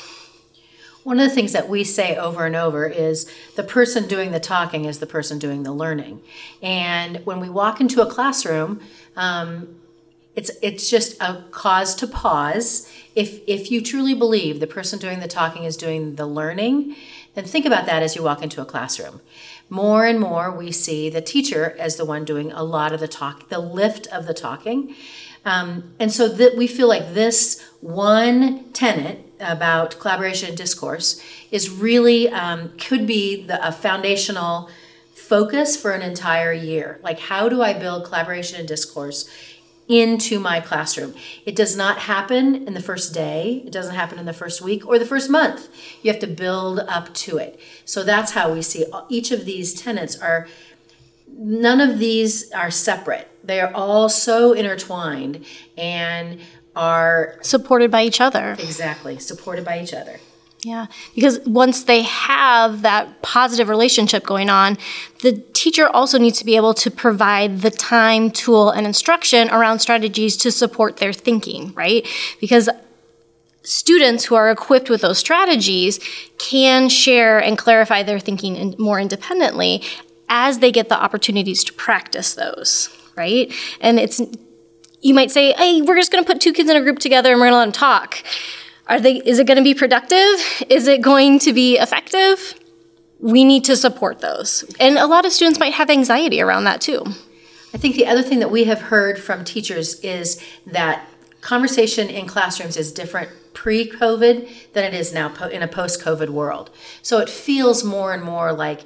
One 1.03 1.19
of 1.19 1.29
the 1.29 1.35
things 1.35 1.51
that 1.51 1.69
we 1.69 1.83
say 1.83 2.15
over 2.15 2.47
and 2.47 2.55
over 2.55 2.88
is 2.88 3.31
the 3.55 3.63
person 3.63 4.07
doing 4.07 4.31
the 4.31 4.39
talking 4.39 4.85
is 4.85 4.97
the 4.97 5.05
person 5.05 5.38
doing 5.38 5.62
the 5.62 5.71
learning. 5.71 6.21
And 6.63 7.24
when 7.25 7.39
we 7.39 7.47
walk 7.47 7.79
into 7.79 8.01
a 8.01 8.09
classroom, 8.09 8.81
um, 9.15 9.75
it's 10.35 10.50
it's 10.62 10.89
just 10.89 11.21
a 11.21 11.43
cause 11.51 11.93
to 11.95 12.07
pause. 12.07 12.91
If 13.13 13.39
if 13.47 13.71
you 13.71 13.81
truly 13.81 14.15
believe 14.15 14.59
the 14.59 14.67
person 14.67 14.97
doing 14.97 15.19
the 15.19 15.27
talking 15.27 15.63
is 15.63 15.77
doing 15.77 16.15
the 16.15 16.25
learning, 16.25 16.95
then 17.36 17.46
think 17.46 17.65
about 17.65 17.86
that 17.86 18.01
as 18.01 18.15
you 18.15 18.24
walk 18.24 18.42
into 18.42 18.62
a 18.62 18.65
classroom. 18.65 19.22
More 19.70 20.06
and 20.06 20.20
more, 20.20 20.51
we 20.51 20.72
see 20.72 21.10
the 21.10 21.22
teacher 21.22 21.75
as 21.77 21.98
the 21.98 22.06
one 22.06 22.25
doing 22.25 22.51
a 22.51 22.63
lot 22.63 22.94
of 22.94 23.00
the 23.00 23.08
talk, 23.08 23.50
the 23.50 23.60
lift 23.60 24.08
of 24.08 24.25
the 24.25 24.34
talking. 24.34 24.96
Um, 25.44 25.94
and 26.00 26.12
so 26.12 26.27
that 26.27 26.56
we 26.56 26.65
feel 26.65 26.88
like 26.88 27.13
this 27.13 27.62
one 27.82 28.72
tenet 28.74 29.20
about 29.39 30.00
collaboration 30.00 30.50
and 30.50 30.58
discourse 30.58 31.22
is 31.51 31.70
really 31.70 32.30
um, 32.30 32.75
could 32.77 33.06
be 33.06 33.46
the, 33.46 33.65
a 33.65 33.72
foundational 33.72 34.70
focus 35.13 35.75
for 35.80 35.92
an 35.92 36.01
entire 36.01 36.54
year. 36.54 37.00
Like, 37.04 37.20
how 37.20 37.50
do 37.50 37.62
I 37.62 37.74
build 37.74 38.06
collaboration 38.06 38.60
and 38.60 38.68
discourse 38.68 39.30
into 39.88 40.39
my 40.39 40.60
classroom? 40.60 41.13
It 41.46 41.56
does 41.56 41.75
not 41.75 42.00
happen 42.00 42.68
in 42.68 42.74
the 42.74 42.82
first 42.82 43.13
day, 43.13 43.63
it 43.65 43.72
doesn't 43.72 43.96
happen 43.96 44.18
in 44.20 44.25
the 44.25 44.34
first 44.34 44.62
week 44.62 44.86
or 44.88 44.98
the 44.98 45.06
first 45.06 45.30
month. 45.30 45.70
You 46.01 46.12
have 46.12 46.22
to 46.22 46.27
build 46.27 46.80
up 46.80 47.13
to 47.15 47.38
it. 47.38 47.60
So 47.86 48.04
that's 48.04 48.32
how 48.32 48.51
we 48.54 48.62
see 48.62 48.86
each 49.10 49.32
of 49.32 49.46
these 49.46 49.74
tenets 49.74 50.20
are. 50.20 50.48
None 51.38 51.82
of 51.82 52.00
these 52.00 52.51
are 52.51 52.72
separate. 52.72 53.27
They 53.44 53.60
are 53.60 53.72
all 53.74 54.10
so 54.10 54.54
intertwined 54.54 55.46
and 55.77 56.39
are 56.75 57.38
Supported 57.42 57.92
by 57.92 58.04
each 58.04 58.20
other. 58.22 58.56
exactly 58.60 59.18
supported 59.20 59.63
by 59.65 59.82
each 59.82 59.94
other. 59.94 60.20
Yeah, 60.65 60.88
because 61.13 61.41
once 61.41 61.84
they 61.84 62.01
have 62.01 62.81
that 62.81 63.22
positive 63.22 63.69
relationship 63.69 64.24
going 64.25 64.50
on, 64.50 64.79
the 65.22 65.34
teacher 65.53 65.88
also 65.88 66.17
needs 66.17 66.39
to 66.39 66.45
be 66.45 66.55
able 66.55 66.74
to 66.74 66.89
provide 66.89 67.62
the 67.62 67.69
time, 67.69 68.31
tool, 68.31 68.72
and 68.72 68.88
instruction 68.88 69.48
around 69.51 69.77
strategies 69.77 70.36
to 70.38 70.51
support 70.51 70.98
their 70.98 71.13
thinking, 71.13 71.72
right? 71.75 72.07
Because 72.41 72.67
students 73.62 74.25
who 74.25 74.34
are 74.34 74.50
equipped 74.50 74.89
with 74.89 75.01
those 75.01 75.19
strategies 75.19 76.00
can 76.39 76.89
share 76.89 77.38
and 77.38 77.60
clarify 77.60 78.01
their 78.01 78.19
thinking 78.19 78.55
in, 78.55 78.74
more 78.79 79.00
independently 79.00 79.84
as 80.29 80.57
they 80.60 80.72
get 80.72 80.89
the 80.89 81.00
opportunities 81.00 81.63
to 81.65 81.74
practice 81.74 82.34
those, 82.34 82.89
right? 83.15 83.53
And 83.81 84.00
it's 84.00 84.19
you 85.01 85.13
might 85.13 85.29
say, 85.29 85.53
"Hey, 85.53 85.84
we're 85.84 85.98
just 85.98 86.12
going 86.12 86.24
to 86.24 86.27
put 86.27 86.41
two 86.41 86.53
kids 86.53 86.72
in 86.72 86.75
a 86.75 86.81
group 86.81 86.98
together 86.98 87.31
and 87.31 87.39
we're 87.39 87.51
going 87.51 87.53
to 87.53 87.57
let 87.60 87.65
them 87.65 87.72
talk." 87.72 88.24
Are 88.88 89.00
they 89.00 89.15
is 89.18 89.39
it 89.39 89.48
going 89.48 89.58
to 89.58 89.63
be 89.63 89.74
productive? 89.74 90.65
Is 90.70 90.88
it 90.88 91.01
going 91.01 91.39
to 91.39 91.54
be 91.54 91.77
effective? 91.77 92.54
We 93.20 93.44
need 93.44 93.63
to 93.65 93.75
support 93.75 94.20
those. 94.20 94.63
And 94.80 94.98
a 94.98 95.08
lot 95.08 95.25
of 95.25 95.32
students 95.32 95.60
might 95.60 95.74
have 95.74 95.89
anxiety 95.89 96.42
around 96.42 96.65
that 96.65 96.82
too. 96.82 97.04
I 97.74 97.77
think 97.77 97.96
the 97.96 98.06
other 98.08 98.22
thing 98.22 98.39
that 98.39 98.51
we 98.51 98.65
have 98.65 98.84
heard 98.84 99.20
from 99.20 99.44
teachers 99.44 100.00
is 100.01 100.42
that 100.65 101.08
conversation 101.42 102.10
in 102.10 102.25
classrooms 102.25 102.77
is 102.77 102.92
different 102.92 103.30
pre-COVID 103.54 104.74
than 104.74 104.84
it 104.84 104.94
is 104.94 105.13
now 105.13 105.34
in 105.48 105.62
a 105.62 105.68
post-COVID 105.68 106.30
world. 106.30 106.70
So 107.01 107.20
it 107.20 107.30
feels 107.30 107.84
more 107.84 108.13
and 108.13 108.24
more 108.24 108.54
like 108.54 108.82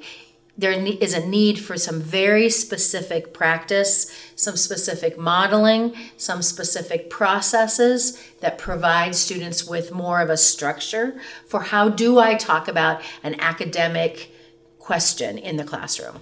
there 0.60 0.72
is 0.72 1.14
a 1.14 1.26
need 1.26 1.58
for 1.58 1.78
some 1.78 2.00
very 2.00 2.50
specific 2.50 3.32
practice, 3.32 4.14
some 4.36 4.56
specific 4.56 5.16
modeling, 5.18 5.94
some 6.18 6.42
specific 6.42 7.08
processes 7.08 8.22
that 8.40 8.58
provide 8.58 9.14
students 9.14 9.66
with 9.66 9.92
more 9.92 10.20
of 10.20 10.28
a 10.28 10.36
structure 10.36 11.18
for 11.46 11.60
how 11.60 11.88
do 11.88 12.18
I 12.18 12.34
talk 12.34 12.68
about 12.68 13.00
an 13.22 13.40
academic 13.40 14.32
question 14.78 15.38
in 15.38 15.56
the 15.56 15.64
classroom. 15.64 16.20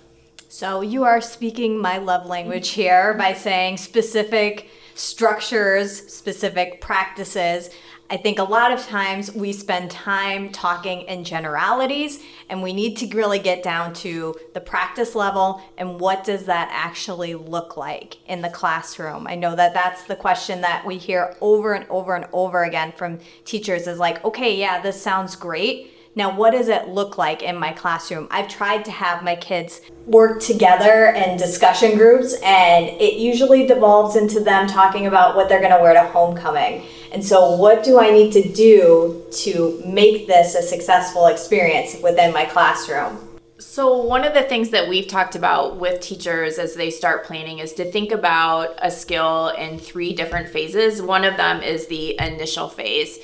So 0.49 0.83
you 0.83 1.03
are 1.05 1.21
speaking 1.21 1.79
my 1.79 1.99
love 1.99 2.27
language 2.27 2.71
here 2.71 3.15
by 3.15 3.35
saying 3.35 3.79
specific 3.79 4.69
structures, 4.95 6.13
specific 6.13 6.81
practices. 6.81 7.71
I 8.11 8.17
think 8.17 8.39
a 8.39 8.45
lot 8.45 8.73
of 8.73 8.87
times 8.87 9.35
we 9.35 9.53
spend 9.53 9.91
time 9.91 10.49
talking 10.49 11.03
in 11.03 11.25
generalities 11.25 12.25
and 12.49 12.63
we 12.63 12.73
need 12.73 12.97
to 12.99 13.07
really 13.15 13.39
get 13.39 13.63
down 13.63 13.93
to 13.95 14.35
the 14.55 14.61
practice 14.61 15.15
level 15.15 15.61
and 15.77 16.01
what 16.01 16.25
does 16.25 16.47
that 16.47 16.71
actually 16.73 17.35
look 17.35 17.77
like 17.77 18.17
in 18.27 18.41
the 18.41 18.49
classroom. 18.49 19.27
I 19.27 19.35
know 19.35 19.55
that 19.55 19.75
that's 19.75 20.05
the 20.05 20.17
question 20.17 20.63
that 20.63 20.87
we 20.87 20.97
hear 20.97 21.37
over 21.43 21.75
and 21.75 21.85
over 21.91 22.15
and 22.15 22.27
over 22.33 22.65
again 22.65 22.93
from 22.97 23.19
teachers 23.45 23.87
is 23.87 23.99
like, 23.99 24.25
"Okay, 24.25 24.57
yeah, 24.57 24.81
this 24.81 25.01
sounds 25.01 25.37
great." 25.37 25.93
Now, 26.15 26.35
what 26.35 26.53
does 26.53 26.69
it 26.69 26.89
look 26.89 27.19
like 27.19 27.43
in 27.43 27.57
my 27.57 27.73
classroom? 27.73 28.27
I've 28.31 28.49
tried 28.49 28.87
to 28.87 28.91
have 28.91 29.23
my 29.23 29.37
kids 29.37 29.83
work 30.07 30.41
together 30.41 31.09
in 31.09 31.37
discussion 31.37 31.99
groups, 31.99 32.35
and 32.43 32.87
it 32.87 33.21
usually 33.21 33.67
devolves 33.67 34.17
into 34.17 34.41
them 34.41 34.67
talking 34.67 35.07
about 35.07 35.37
what 35.37 35.49
they're 35.49 35.61
going 35.61 35.77
to 35.77 35.83
wear 35.83 35.93
to 35.93 36.07
homecoming. 36.07 36.83
And 37.13 37.25
so, 37.25 37.53
what 37.57 37.85
do 37.85 37.99
I 37.99 38.11
need 38.11 38.33
to 38.33 38.53
do 38.53 39.25
to 39.45 39.83
make 39.87 40.27
this 40.27 40.55
a 40.55 40.63
successful 40.63 41.27
experience 41.27 41.97
within 42.03 42.33
my 42.33 42.45
classroom? 42.45 43.19
So, 43.59 44.03
one 44.03 44.25
of 44.25 44.35
the 44.35 44.43
things 44.43 44.71
that 44.71 44.89
we've 44.89 45.09
talked 45.09 45.35
about 45.35 45.79
with 45.79 46.01
teachers 46.01 46.59
as 46.59 46.75
they 46.75 46.91
start 46.91 47.25
planning 47.25 47.59
is 47.59 47.73
to 47.75 47.91
think 47.91 48.13
about 48.13 48.79
a 48.79 48.91
skill 48.91 49.49
in 49.49 49.79
three 49.79 50.13
different 50.13 50.49
phases. 50.49 51.03
One 51.03 51.25
of 51.25 51.37
them 51.37 51.63
is 51.63 51.87
the 51.87 52.19
initial 52.21 52.69
phase. 52.69 53.19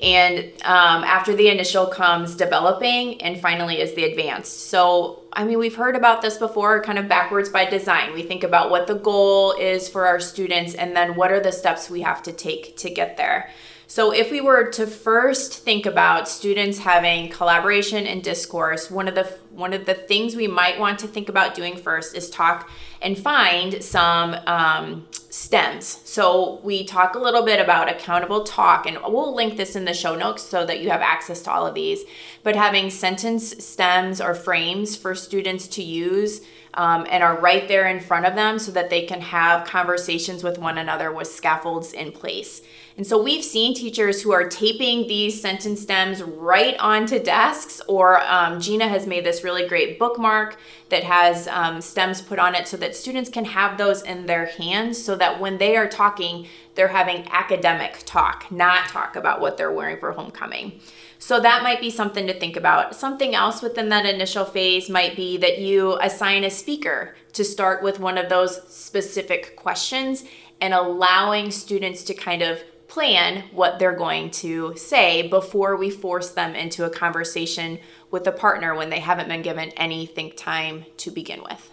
And 0.00 0.38
um, 0.64 1.04
after 1.04 1.34
the 1.34 1.48
initial 1.48 1.86
comes 1.86 2.34
developing, 2.34 3.22
and 3.22 3.40
finally 3.40 3.80
is 3.80 3.94
the 3.94 4.04
advanced. 4.04 4.68
So, 4.68 5.22
I 5.32 5.44
mean, 5.44 5.58
we've 5.58 5.76
heard 5.76 5.94
about 5.94 6.22
this 6.22 6.38
before, 6.38 6.82
kind 6.82 6.98
of 6.98 7.08
backwards 7.08 7.48
by 7.48 7.66
design. 7.66 8.12
We 8.12 8.22
think 8.22 8.42
about 8.42 8.70
what 8.70 8.86
the 8.86 8.94
goal 8.94 9.52
is 9.52 9.88
for 9.88 10.06
our 10.06 10.18
students, 10.18 10.74
and 10.74 10.96
then 10.96 11.14
what 11.14 11.30
are 11.30 11.40
the 11.40 11.52
steps 11.52 11.88
we 11.88 12.02
have 12.02 12.22
to 12.24 12.32
take 12.32 12.76
to 12.78 12.90
get 12.90 13.16
there. 13.16 13.50
So, 13.86 14.12
if 14.12 14.30
we 14.30 14.40
were 14.40 14.70
to 14.70 14.86
first 14.86 15.58
think 15.58 15.86
about 15.86 16.28
students 16.28 16.78
having 16.78 17.28
collaboration 17.28 18.06
and 18.06 18.24
discourse, 18.24 18.90
one 18.90 19.06
of 19.06 19.14
the 19.14 19.24
one 19.54 19.72
of 19.72 19.84
the 19.84 19.94
things 19.94 20.34
we 20.34 20.48
might 20.48 20.78
want 20.78 20.98
to 21.00 21.06
think 21.06 21.28
about 21.28 21.54
doing 21.54 21.76
first 21.76 22.16
is 22.16 22.30
talk 22.30 22.70
and 23.00 23.18
find 23.18 23.82
some 23.82 24.34
um, 24.46 25.06
stems. 25.10 26.00
So 26.04 26.60
we 26.62 26.84
talk 26.84 27.14
a 27.14 27.18
little 27.18 27.44
bit 27.44 27.60
about 27.60 27.90
accountable 27.90 28.44
talk, 28.44 28.86
and 28.86 28.98
we'll 29.02 29.34
link 29.34 29.56
this 29.56 29.76
in 29.76 29.84
the 29.84 29.94
show 29.94 30.14
notes 30.14 30.42
so 30.42 30.64
that 30.64 30.80
you 30.80 30.90
have 30.90 31.00
access 31.00 31.42
to 31.42 31.50
all 31.50 31.66
of 31.66 31.74
these. 31.74 32.04
But 32.42 32.56
having 32.56 32.90
sentence 32.90 33.64
stems 33.64 34.20
or 34.20 34.34
frames 34.34 34.96
for 34.96 35.14
students 35.14 35.68
to 35.68 35.82
use 35.82 36.40
um, 36.74 37.06
and 37.10 37.22
are 37.22 37.38
right 37.38 37.68
there 37.68 37.86
in 37.88 38.00
front 38.00 38.26
of 38.26 38.34
them 38.34 38.58
so 38.58 38.72
that 38.72 38.88
they 38.88 39.02
can 39.02 39.20
have 39.20 39.66
conversations 39.66 40.42
with 40.42 40.58
one 40.58 40.78
another 40.78 41.12
with 41.12 41.28
scaffolds 41.28 41.92
in 41.92 42.12
place. 42.12 42.62
And 42.96 43.06
so 43.06 43.22
we've 43.22 43.44
seen 43.44 43.74
teachers 43.74 44.20
who 44.20 44.32
are 44.32 44.48
taping 44.48 45.08
these 45.08 45.40
sentence 45.40 45.80
stems 45.80 46.22
right 46.22 46.76
onto 46.78 47.18
desks, 47.18 47.80
or 47.88 48.20
um, 48.22 48.60
Gina 48.60 48.86
has 48.86 49.06
made 49.06 49.24
this 49.24 49.42
really 49.42 49.66
great 49.66 49.98
bookmark 49.98 50.58
that 50.90 51.02
has 51.02 51.48
um, 51.48 51.80
stems 51.80 52.20
put 52.20 52.38
on 52.38 52.54
it 52.54 52.68
so 52.68 52.76
that 52.76 52.94
students 52.94 53.30
can 53.30 53.46
have 53.46 53.78
those 53.78 54.02
in 54.02 54.26
their 54.26 54.46
hands 54.46 55.02
so 55.02 55.16
that 55.16 55.40
when 55.40 55.56
they 55.56 55.76
are 55.76 55.88
talking, 55.88 56.46
they're 56.74 56.88
having 56.88 57.26
academic 57.30 58.02
talk, 58.04 58.50
not 58.50 58.88
talk 58.88 59.16
about 59.16 59.40
what 59.40 59.56
they're 59.56 59.72
wearing 59.72 59.98
for 59.98 60.12
homecoming. 60.12 60.78
So 61.18 61.38
that 61.38 61.62
might 61.62 61.80
be 61.80 61.88
something 61.88 62.26
to 62.26 62.38
think 62.38 62.56
about. 62.56 62.96
Something 62.96 63.34
else 63.34 63.62
within 63.62 63.88
that 63.90 64.04
initial 64.04 64.44
phase 64.44 64.90
might 64.90 65.14
be 65.14 65.36
that 65.38 65.58
you 65.58 65.96
assign 66.02 66.42
a 66.44 66.50
speaker 66.50 67.14
to 67.32 67.44
start 67.44 67.82
with 67.82 68.00
one 68.00 68.18
of 68.18 68.28
those 68.28 68.60
specific 68.68 69.54
questions 69.56 70.24
and 70.60 70.74
allowing 70.74 71.50
students 71.50 72.02
to 72.04 72.14
kind 72.14 72.42
of 72.42 72.62
plan 72.92 73.42
what 73.52 73.78
they're 73.78 73.96
going 73.96 74.30
to 74.30 74.76
say 74.76 75.26
before 75.26 75.76
we 75.76 75.88
force 75.88 76.28
them 76.28 76.54
into 76.54 76.84
a 76.84 76.90
conversation 76.90 77.78
with 78.10 78.26
a 78.26 78.32
partner 78.32 78.74
when 78.74 78.90
they 78.90 79.00
haven't 79.00 79.28
been 79.28 79.40
given 79.40 79.70
any 79.70 80.04
think 80.04 80.36
time 80.36 80.84
to 80.98 81.10
begin 81.10 81.42
with. 81.42 81.70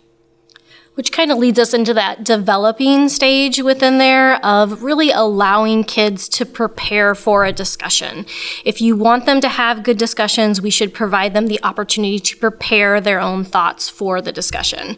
Which 0.93 1.11
kind 1.11 1.29
of 1.29 1.37
leads 1.37 1.59
us 1.59 1.73
into 1.73 1.93
that 1.93 2.23
developing 2.23 3.09
stage 3.09 3.61
within 3.61 3.97
there 3.97 4.43
of 4.45 4.81
really 4.81 5.11
allowing 5.11 5.83
kids 5.83 6.29
to 6.29 6.45
prepare 6.45 7.13
for 7.13 7.43
a 7.43 7.51
discussion. 7.51 8.25
If 8.63 8.81
you 8.81 8.95
want 8.95 9.25
them 9.25 9.41
to 9.41 9.49
have 9.49 9.83
good 9.83 9.97
discussions, 9.97 10.61
we 10.61 10.69
should 10.69 10.93
provide 10.93 11.33
them 11.33 11.47
the 11.47 11.61
opportunity 11.63 12.19
to 12.19 12.37
prepare 12.37 13.01
their 13.01 13.19
own 13.19 13.43
thoughts 13.43 13.89
for 13.89 14.21
the 14.21 14.31
discussion. 14.31 14.95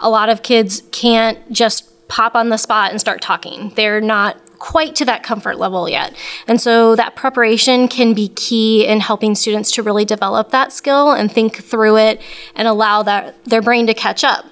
A 0.00 0.10
lot 0.10 0.28
of 0.30 0.42
kids 0.42 0.82
can't 0.90 1.52
just 1.52 2.08
pop 2.08 2.34
on 2.34 2.48
the 2.48 2.56
spot 2.56 2.90
and 2.90 3.00
start 3.00 3.22
talking. 3.22 3.70
They're 3.76 4.00
not 4.00 4.36
quite 4.60 4.94
to 4.96 5.04
that 5.06 5.24
comfort 5.24 5.58
level 5.58 5.88
yet. 5.88 6.14
And 6.46 6.60
so 6.60 6.94
that 6.94 7.16
preparation 7.16 7.88
can 7.88 8.14
be 8.14 8.28
key 8.28 8.86
in 8.86 9.00
helping 9.00 9.34
students 9.34 9.72
to 9.72 9.82
really 9.82 10.04
develop 10.04 10.50
that 10.50 10.72
skill 10.72 11.10
and 11.10 11.32
think 11.32 11.56
through 11.64 11.96
it 11.96 12.22
and 12.54 12.68
allow 12.68 13.02
that 13.02 13.42
their 13.44 13.62
brain 13.62 13.88
to 13.88 13.94
catch 13.94 14.22
up. 14.22 14.46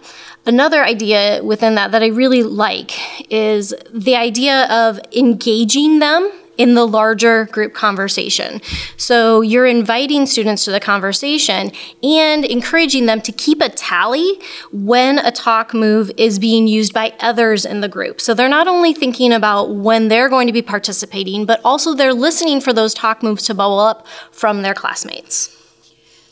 Another 0.47 0.83
idea 0.83 1.45
within 1.45 1.75
that 1.75 1.93
that 1.93 2.03
I 2.03 2.07
really 2.07 2.43
like 2.43 3.31
is 3.31 3.75
the 3.93 4.17
idea 4.17 4.67
of 4.71 4.99
engaging 5.13 5.99
them 5.99 6.33
in 6.59 6.75
the 6.75 6.87
larger 6.87 7.47
group 7.47 7.73
conversation. 7.73 8.61
So 8.97 9.41
you're 9.41 9.67
inviting 9.67 10.27
students 10.27 10.65
to 10.65 10.73
the 10.73 10.81
conversation 10.81 11.71
and 12.03 12.45
encouraging 12.45 13.07
them 13.07 13.21
to 13.23 13.33
keep 13.33 13.63
a 13.63 13.69
tally 13.69 14.41
when 14.73 15.21
a 15.21 15.31
talk 15.31 15.73
move 15.73 16.11
is 16.17 16.39
being 16.41 16.67
used 16.67 16.93
by 16.93 17.15
others 17.21 17.65
in 17.65 17.81
the 17.81 17.89
group. 17.89 18.21
So 18.21 18.35
they're 18.35 18.49
not 18.49 18.67
only 18.67 18.93
thinking 18.93 19.33
about 19.33 19.77
when 19.77 20.09
they're 20.09 20.29
going 20.29 20.49
to 20.49 20.53
be 20.53 20.63
participating, 20.63 21.47
but 21.47 21.61
also 21.65 21.95
they're 21.95 22.13
listening 22.13 22.61
for 22.61 22.73
those 22.73 22.93
talk 22.93 23.23
moves 23.23 23.45
to 23.45 23.55
bubble 23.55 23.79
up 23.79 24.07
from 24.33 24.63
their 24.63 24.75
classmates. 24.75 25.55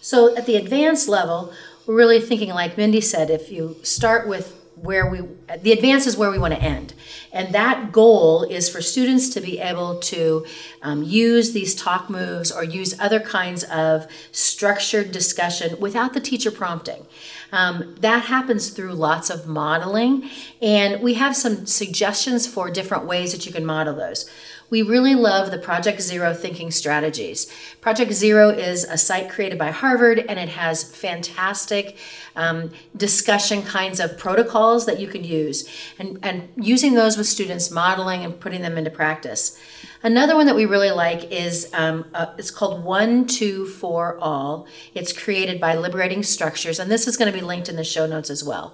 So 0.00 0.36
at 0.36 0.46
the 0.46 0.56
advanced 0.56 1.08
level, 1.08 1.52
we're 1.86 1.96
really 1.96 2.20
thinking 2.20 2.50
like 2.50 2.76
Mindy 2.76 3.00
said, 3.00 3.30
if 3.30 3.50
you 3.52 3.76
start 3.82 4.26
with 4.26 4.55
where 4.76 5.08
we 5.08 5.22
the 5.62 5.72
advance 5.72 6.06
is 6.06 6.16
where 6.16 6.30
we 6.30 6.38
want 6.38 6.54
to 6.54 6.60
end. 6.60 6.92
And 7.32 7.54
that 7.54 7.92
goal 7.92 8.42
is 8.44 8.68
for 8.68 8.80
students 8.80 9.28
to 9.30 9.40
be 9.40 9.58
able 9.58 9.98
to 10.00 10.46
um, 10.82 11.02
use 11.02 11.52
these 11.52 11.74
talk 11.74 12.10
moves 12.10 12.52
or 12.52 12.62
use 12.62 12.98
other 13.00 13.20
kinds 13.20 13.64
of 13.64 14.06
structured 14.32 15.12
discussion 15.12 15.80
without 15.80 16.12
the 16.12 16.20
teacher 16.20 16.50
prompting. 16.50 17.06
Um, 17.52 17.94
that 18.00 18.24
happens 18.24 18.70
through 18.70 18.94
lots 18.94 19.30
of 19.30 19.46
modeling 19.46 20.28
and 20.60 21.00
we 21.00 21.14
have 21.14 21.36
some 21.36 21.64
suggestions 21.64 22.46
for 22.46 22.70
different 22.70 23.04
ways 23.04 23.32
that 23.32 23.46
you 23.46 23.52
can 23.52 23.64
model 23.64 23.94
those 23.94 24.28
we 24.68 24.82
really 24.82 25.14
love 25.14 25.50
the 25.50 25.58
Project 25.58 26.00
Zero 26.00 26.34
thinking 26.34 26.70
strategies. 26.70 27.52
Project 27.80 28.12
Zero 28.12 28.50
is 28.50 28.84
a 28.84 28.98
site 28.98 29.30
created 29.30 29.58
by 29.58 29.70
Harvard 29.70 30.18
and 30.18 30.38
it 30.38 30.48
has 30.50 30.82
fantastic 30.82 31.96
um, 32.34 32.70
discussion 32.96 33.62
kinds 33.62 34.00
of 34.00 34.18
protocols 34.18 34.86
that 34.86 34.98
you 34.98 35.06
could 35.06 35.24
use 35.24 35.68
and, 35.98 36.18
and 36.22 36.48
using 36.56 36.94
those 36.94 37.16
with 37.16 37.26
students, 37.26 37.70
modeling 37.70 38.24
and 38.24 38.38
putting 38.40 38.62
them 38.62 38.76
into 38.76 38.90
practice. 38.90 39.58
Another 40.06 40.36
one 40.36 40.46
that 40.46 40.54
we 40.54 40.66
really 40.66 40.92
like 40.92 41.32
is 41.32 41.68
um, 41.74 42.04
uh, 42.14 42.26
it's 42.38 42.52
called 42.52 42.84
One, 42.84 43.26
Two, 43.26 43.66
Four, 43.66 44.16
All. 44.20 44.68
It's 44.94 45.12
created 45.12 45.60
by 45.60 45.74
Liberating 45.74 46.22
Structures, 46.22 46.78
and 46.78 46.88
this 46.88 47.08
is 47.08 47.16
going 47.16 47.26
to 47.26 47.36
be 47.36 47.44
linked 47.44 47.68
in 47.68 47.74
the 47.74 47.82
show 47.82 48.06
notes 48.06 48.30
as 48.30 48.44
well. 48.44 48.72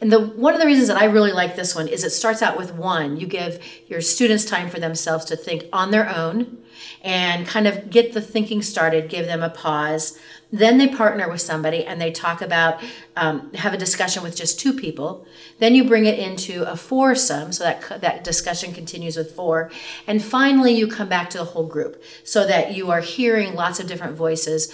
And 0.00 0.10
the 0.10 0.18
one 0.18 0.52
of 0.52 0.58
the 0.58 0.66
reasons 0.66 0.88
that 0.88 0.96
I 0.96 1.04
really 1.04 1.30
like 1.30 1.54
this 1.54 1.76
one 1.76 1.86
is 1.86 2.02
it 2.02 2.10
starts 2.10 2.42
out 2.42 2.58
with 2.58 2.74
one. 2.74 3.20
You 3.20 3.28
give 3.28 3.62
your 3.86 4.00
students 4.00 4.44
time 4.44 4.68
for 4.68 4.80
themselves 4.80 5.24
to 5.26 5.36
think 5.36 5.66
on 5.72 5.92
their 5.92 6.08
own 6.08 6.58
and 7.02 7.46
kind 7.46 7.68
of 7.68 7.88
get 7.88 8.12
the 8.12 8.20
thinking 8.20 8.60
started, 8.60 9.08
give 9.08 9.26
them 9.26 9.44
a 9.44 9.50
pause. 9.50 10.18
Then 10.54 10.78
they 10.78 10.86
partner 10.86 11.28
with 11.28 11.40
somebody 11.40 11.84
and 11.84 12.00
they 12.00 12.12
talk 12.12 12.40
about, 12.40 12.80
um, 13.16 13.52
have 13.54 13.74
a 13.74 13.76
discussion 13.76 14.22
with 14.22 14.36
just 14.36 14.60
two 14.60 14.72
people. 14.72 15.26
Then 15.58 15.74
you 15.74 15.82
bring 15.82 16.06
it 16.06 16.16
into 16.16 16.62
a 16.70 16.76
foursome, 16.76 17.50
so 17.50 17.64
that 17.64 18.00
that 18.00 18.22
discussion 18.22 18.72
continues 18.72 19.16
with 19.16 19.32
four. 19.32 19.72
And 20.06 20.22
finally, 20.22 20.72
you 20.72 20.86
come 20.86 21.08
back 21.08 21.28
to 21.30 21.38
the 21.38 21.44
whole 21.44 21.66
group 21.66 22.00
so 22.22 22.46
that 22.46 22.72
you 22.72 22.92
are 22.92 23.00
hearing 23.00 23.54
lots 23.54 23.80
of 23.80 23.88
different 23.88 24.16
voices 24.16 24.72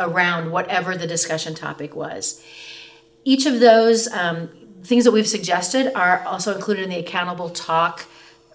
around 0.00 0.50
whatever 0.50 0.96
the 0.96 1.06
discussion 1.06 1.54
topic 1.54 1.94
was. 1.94 2.44
Each 3.24 3.46
of 3.46 3.60
those 3.60 4.08
um, 4.08 4.50
things 4.82 5.04
that 5.04 5.12
we've 5.12 5.28
suggested 5.28 5.92
are 5.94 6.24
also 6.24 6.56
included 6.56 6.82
in 6.82 6.90
the 6.90 6.98
accountable 6.98 7.50
talk 7.50 8.06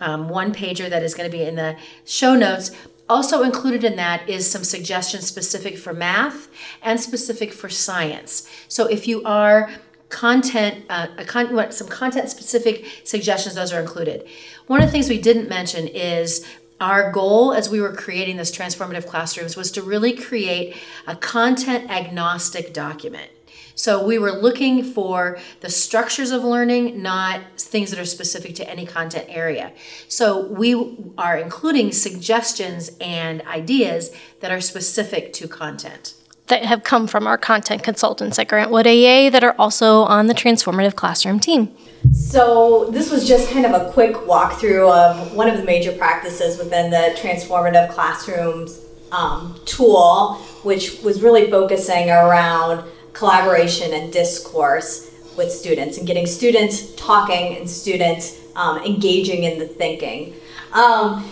um, 0.01 0.27
one 0.27 0.53
pager 0.53 0.89
that 0.89 1.03
is 1.03 1.13
going 1.13 1.31
to 1.31 1.37
be 1.37 1.43
in 1.43 1.55
the 1.55 1.77
show 2.03 2.35
notes. 2.35 2.71
Also 3.07 3.43
included 3.43 3.83
in 3.83 3.95
that 3.97 4.27
is 4.27 4.49
some 4.49 4.63
suggestions 4.63 5.27
specific 5.27 5.77
for 5.77 5.93
math 5.93 6.47
and 6.81 6.99
specific 6.99 7.53
for 7.53 7.69
science. 7.69 8.49
So 8.67 8.87
if 8.87 9.07
you 9.07 9.23
are 9.23 9.69
content, 10.09 10.85
uh, 10.89 11.07
con- 11.25 11.71
some 11.71 11.87
content 11.87 12.29
specific 12.29 12.85
suggestions, 13.03 13.55
those 13.55 13.73
are 13.73 13.79
included. 13.79 14.27
One 14.67 14.81
of 14.81 14.87
the 14.87 14.91
things 14.91 15.09
we 15.09 15.21
didn't 15.21 15.49
mention 15.49 15.87
is 15.87 16.45
our 16.81 17.11
goal 17.11 17.53
as 17.53 17.69
we 17.69 17.79
were 17.79 17.93
creating 17.93 18.37
this 18.37 18.51
transformative 18.51 19.05
classrooms 19.07 19.55
was 19.55 19.71
to 19.71 19.81
really 19.81 20.13
create 20.13 20.75
a 21.07 21.15
content 21.15 21.89
agnostic 21.89 22.73
document. 22.73 23.29
So 23.75 24.03
we 24.03 24.17
were 24.17 24.31
looking 24.31 24.83
for 24.83 25.37
the 25.59 25.69
structures 25.69 26.31
of 26.31 26.43
learning, 26.43 27.01
not 27.01 27.41
things 27.57 27.91
that 27.91 27.99
are 27.99 28.05
specific 28.05 28.55
to 28.55 28.69
any 28.69 28.85
content 28.85 29.25
area. 29.27 29.73
So 30.07 30.47
we 30.47 30.97
are 31.17 31.37
including 31.37 31.91
suggestions 31.91 32.91
and 33.01 33.41
ideas 33.43 34.15
that 34.39 34.51
are 34.51 34.61
specific 34.61 35.33
to 35.33 35.47
content. 35.49 36.13
That 36.47 36.63
have 36.63 36.83
come 36.83 37.07
from 37.07 37.27
our 37.27 37.37
content 37.37 37.83
consultants 37.83 38.39
at 38.39 38.47
Grant 38.47 38.71
Wood 38.71 38.87
AA 38.87 39.29
that 39.29 39.43
are 39.43 39.55
also 39.59 40.03
on 40.03 40.27
the 40.27 40.33
Transformative 40.33 40.95
Classroom 40.95 41.39
team. 41.39 41.75
So, 42.13 42.85
this 42.91 43.09
was 43.09 43.27
just 43.27 43.49
kind 43.49 43.65
of 43.65 43.73
a 43.73 43.91
quick 43.91 44.13
walkthrough 44.13 44.93
of 44.93 45.33
one 45.33 45.49
of 45.49 45.57
the 45.57 45.63
major 45.63 45.91
practices 45.91 46.59
within 46.59 46.91
the 46.91 47.15
Transformative 47.17 47.89
Classrooms 47.89 48.79
um, 49.11 49.59
tool, 49.65 50.35
which 50.61 51.01
was 51.01 51.23
really 51.23 51.49
focusing 51.49 52.11
around 52.11 52.87
collaboration 53.15 53.93
and 53.93 54.13
discourse 54.13 55.11
with 55.35 55.51
students 55.51 55.97
and 55.97 56.05
getting 56.05 56.27
students 56.27 56.93
talking 56.95 57.57
and 57.57 57.69
students 57.69 58.39
um, 58.55 58.77
engaging 58.83 59.43
in 59.43 59.57
the 59.57 59.67
thinking. 59.67 60.33
Um, 60.71 61.29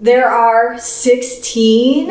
there 0.00 0.28
are 0.28 0.78
16, 0.78 2.08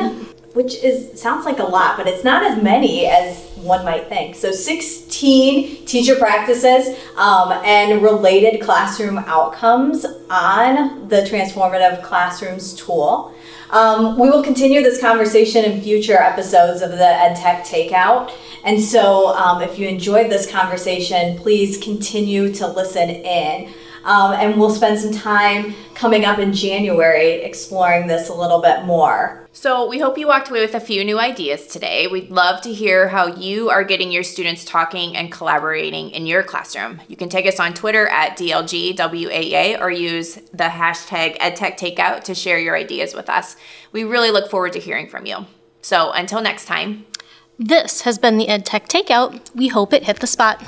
which 0.53 0.75
is 0.83 1.19
sounds 1.19 1.45
like 1.45 1.59
a 1.59 1.63
lot, 1.63 1.97
but 1.97 2.07
it's 2.07 2.23
not 2.23 2.43
as 2.43 2.61
many 2.61 3.05
as 3.05 3.45
one 3.57 3.85
might 3.85 4.07
think. 4.07 4.35
So 4.35 4.51
16 4.51 5.85
teacher 5.85 6.15
practices 6.15 6.97
um, 7.15 7.51
and 7.63 8.01
related 8.01 8.61
classroom 8.61 9.19
outcomes 9.19 10.05
on 10.29 11.07
the 11.07 11.21
Transformative 11.21 12.03
Classrooms 12.03 12.73
tool. 12.75 13.33
Um, 13.69 14.17
we 14.17 14.29
will 14.29 14.43
continue 14.43 14.81
this 14.81 14.99
conversation 14.99 15.65
in 15.65 15.81
future 15.81 16.17
episodes 16.17 16.81
of 16.81 16.91
the 16.91 16.97
EdTech 16.97 17.61
Takeout. 17.61 18.31
And 18.67 18.81
so, 18.81 19.33
um, 19.37 19.61
if 19.61 19.79
you 19.79 19.87
enjoyed 19.87 20.29
this 20.29 20.51
conversation, 20.51 21.37
please 21.37 21.77
continue 21.77 22.53
to 22.55 22.67
listen 22.67 23.09
in. 23.09 23.73
Um, 24.03 24.33
and 24.33 24.59
we'll 24.59 24.71
spend 24.71 24.99
some 24.99 25.13
time 25.13 25.73
coming 25.95 26.25
up 26.25 26.37
in 26.37 26.51
January 26.51 27.43
exploring 27.43 28.07
this 28.07 28.27
a 28.27 28.33
little 28.33 28.61
bit 28.61 28.83
more. 28.83 29.47
So, 29.53 29.87
we 29.87 29.99
hope 29.99 30.17
you 30.17 30.27
walked 30.27 30.49
away 30.49 30.59
with 30.59 30.75
a 30.75 30.81
few 30.81 31.05
new 31.05 31.17
ideas 31.17 31.65
today. 31.67 32.07
We'd 32.07 32.29
love 32.29 32.59
to 32.63 32.73
hear 32.73 33.07
how 33.07 33.27
you 33.27 33.69
are 33.69 33.85
getting 33.85 34.11
your 34.11 34.23
students 34.23 34.65
talking 34.65 35.15
and 35.15 35.31
collaborating 35.31 36.09
in 36.09 36.25
your 36.25 36.43
classroom. 36.43 36.99
You 37.07 37.15
can 37.15 37.29
take 37.29 37.45
us 37.45 37.61
on 37.61 37.73
Twitter 37.73 38.07
at 38.07 38.37
DLGWAA 38.37 39.79
or 39.79 39.89
use 39.89 40.35
the 40.35 40.65
hashtag 40.65 41.37
EdTechTakeout 41.37 42.25
to 42.25 42.35
share 42.35 42.59
your 42.59 42.75
ideas 42.75 43.13
with 43.13 43.29
us. 43.29 43.55
We 43.93 44.03
really 44.03 44.31
look 44.31 44.51
forward 44.51 44.73
to 44.73 44.79
hearing 44.79 45.07
from 45.07 45.25
you. 45.25 45.45
So, 45.81 46.11
until 46.11 46.41
next 46.41 46.65
time, 46.65 47.05
this 47.59 48.01
has 48.01 48.17
been 48.17 48.37
the 48.37 48.47
EdTech 48.47 48.87
Takeout. 48.87 49.53
We 49.55 49.69
hope 49.69 49.93
it 49.93 50.03
hit 50.03 50.19
the 50.19 50.27
spot. 50.27 50.63